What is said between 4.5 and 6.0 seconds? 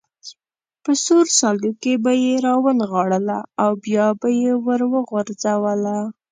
وروغورځوله.